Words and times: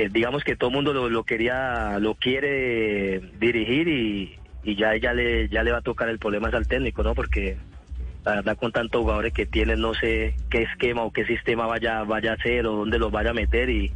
Eh, 0.00 0.08
digamos 0.10 0.42
que 0.44 0.56
todo 0.56 0.70
el 0.70 0.76
mundo 0.76 0.94
lo, 0.94 1.10
lo 1.10 1.24
quería, 1.24 1.98
lo 1.98 2.14
quiere 2.14 3.20
dirigir 3.38 3.86
y, 3.86 4.74
ya, 4.74 4.96
ya 4.96 5.12
le, 5.12 5.46
ya 5.50 5.62
le 5.62 5.72
va 5.72 5.78
a 5.78 5.82
tocar 5.82 6.08
el 6.08 6.18
problema 6.18 6.48
es 6.48 6.54
al 6.54 6.66
técnico, 6.66 7.02
¿no? 7.02 7.14
Porque 7.14 7.58
la 8.24 8.36
verdad 8.36 8.56
con 8.56 8.72
tantos 8.72 9.02
jugadores 9.02 9.34
que 9.34 9.44
tiene 9.44 9.76
no 9.76 9.92
sé 9.92 10.36
qué 10.48 10.62
esquema 10.62 11.02
o 11.02 11.12
qué 11.12 11.26
sistema 11.26 11.66
vaya, 11.66 12.02
vaya 12.04 12.30
a 12.30 12.34
hacer 12.36 12.66
o 12.66 12.76
dónde 12.76 12.98
los 12.98 13.12
vaya 13.12 13.30
a 13.30 13.34
meter 13.34 13.68
y, 13.68 13.92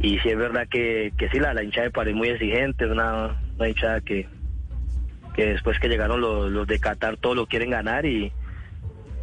y 0.00 0.18
sí 0.18 0.28
es 0.28 0.36
verdad 0.36 0.68
que, 0.70 1.14
que 1.16 1.30
sí, 1.30 1.38
la, 1.38 1.54
la 1.54 1.62
hinchada 1.62 1.86
de 1.86 1.90
París 1.90 2.14
muy 2.14 2.28
exigente, 2.28 2.84
es 2.84 2.90
una, 2.90 3.40
una 3.56 3.68
hinchada 3.70 4.02
que, 4.02 4.28
que 5.34 5.46
después 5.46 5.78
que 5.78 5.88
llegaron 5.88 6.20
los, 6.20 6.66
de 6.66 6.78
Qatar 6.78 7.16
todos 7.16 7.36
lo 7.36 7.46
quieren 7.46 7.70
ganar 7.70 8.04
y, 8.04 8.32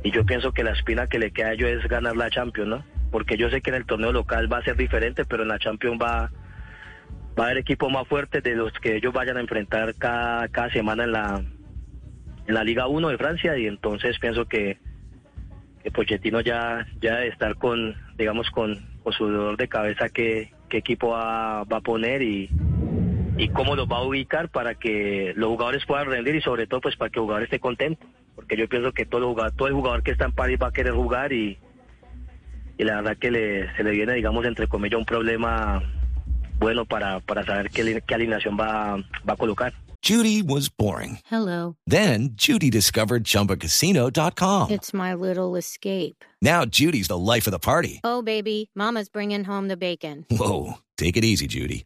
y 0.04 0.09
yo 0.09 0.26
pienso 0.26 0.54
que 0.54 0.63
la 0.63 0.71
espina 0.71 1.05
que 1.05 1.20
le 1.20 1.30
queda 1.30 1.49
a 1.49 1.54
ellos 1.54 1.70
es 1.70 1.88
ganar 1.88 2.18
la 2.18 2.32
Champions, 2.32 2.68
¿no? 2.68 2.91
Porque 3.11 3.38
yo 3.38 3.49
sé 3.49 3.61
que 3.61 3.70
en 3.70 3.75
el 3.75 3.85
torneo 3.85 4.11
local 4.11 4.51
va 4.51 4.57
a 4.57 4.63
ser 4.63 4.77
diferente, 4.77 5.25
pero 5.25 5.43
en 5.43 5.49
la 5.49 5.59
Champions 5.59 6.01
va, 6.01 6.31
a 7.37 7.43
haber 7.43 7.57
equipos 7.57 7.91
más 7.91 8.07
fuertes 8.07 8.41
de 8.43 8.55
los 8.55 8.71
que 8.73 8.95
ellos 8.95 9.13
vayan 9.13 9.37
a 9.37 9.41
enfrentar 9.41 9.93
cada, 9.95 10.48
cada 10.48 10.70
semana 10.71 11.03
en 11.03 11.12
la, 11.12 11.43
en 12.48 12.53
la 12.53 12.63
Liga 12.63 12.87
1 12.87 13.09
de 13.09 13.18
Francia 13.18 13.57
y 13.57 13.68
entonces 13.68 14.18
pienso 14.20 14.45
que, 14.45 14.77
que 15.84 15.91
Pochettino 15.91 16.41
ya, 16.41 16.87
ya 17.01 17.15
debe 17.15 17.27
estar 17.27 17.55
con, 17.55 17.95
digamos, 18.18 18.49
con, 18.51 18.77
con 19.03 19.13
su 19.13 19.27
dolor 19.27 19.57
de 19.57 19.68
cabeza 19.68 20.09
qué, 20.09 20.53
qué 20.70 20.77
equipo 20.77 21.09
va, 21.09 21.63
va 21.65 21.77
a 21.77 21.81
poner 21.81 22.21
y, 22.21 22.49
y 23.37 23.49
cómo 23.49 23.75
los 23.75 23.87
va 23.87 23.98
a 23.98 24.03
ubicar 24.03 24.49
para 24.49 24.75
que 24.75 25.34
los 25.35 25.49
jugadores 25.49 25.85
puedan 25.85 26.07
rendir 26.07 26.35
y 26.35 26.41
sobre 26.41 26.68
todo 26.68 26.81
pues 26.81 26.96
para 26.96 27.09
que 27.09 27.20
el 27.20 27.23
jugador 27.23 27.43
esté 27.43 27.59
contento. 27.59 28.05
Porque 28.35 28.55
yo 28.55 28.70
pienso 28.70 28.91
que 28.93 29.05
todo 29.05 29.21
el 29.21 29.27
jugador, 29.27 29.51
todo 29.53 29.68
el 29.68 29.73
jugador 29.73 30.03
que 30.03 30.12
está 30.12 30.25
en 30.25 30.31
París 30.31 30.57
va 30.62 30.68
a 30.68 30.71
querer 30.71 30.93
jugar 30.93 31.34
y, 31.34 31.57
y 32.82 32.84
la 32.84 32.96
verdad 32.96 33.18
que 33.18 33.29
le, 33.29 33.76
se 33.76 33.84
le 33.84 33.91
viene, 33.91 34.13
digamos, 34.15 34.43
entre 34.43 34.68
comillas, 34.68 34.98
un 34.98 35.05
problema 35.05 35.84
bueno 36.57 36.84
para, 36.84 37.20
para 37.20 37.46
saber 37.46 37.70
qué, 37.70 38.01
qué 38.07 38.15
alineación 38.15 38.57
va, 38.60 38.98
va 38.98 39.34
a 39.34 39.37
colocar. 39.37 39.71
Judy 40.01 40.41
was 40.41 40.68
boring. 40.68 41.20
Hello. 41.29 41.76
Then 41.85 42.32
Judy 42.34 42.71
discovered 42.71 43.24
ChumbaCasino.com. 43.24 44.71
It's 44.71 44.96
my 44.96 45.13
little 45.13 45.55
escape. 45.55 46.26
Now 46.41 46.65
Judy's 46.65 47.07
the 47.07 47.20
life 47.20 47.46
of 47.46 47.52
the 47.52 47.59
party. 47.59 48.02
Oh, 48.04 48.24
baby, 48.24 48.71
Mama's 48.74 49.09
bringing 49.09 49.43
home 49.43 49.68
the 49.68 49.77
bacon. 49.77 50.26
Whoa, 50.32 50.79
take 50.98 51.18
it 51.18 51.24
easy, 51.24 51.46
Judy. 51.46 51.85